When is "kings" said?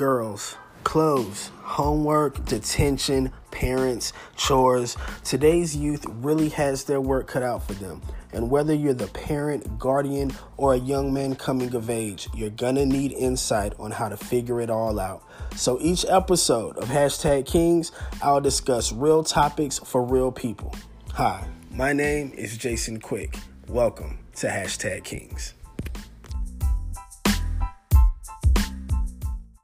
17.44-17.92, 25.04-25.52